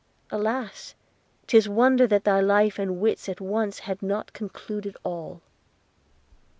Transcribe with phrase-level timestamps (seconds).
[0.31, 0.95] alas!
[1.45, 5.43] 'Tis wonder that thy life and wits at once Had not concluded all.'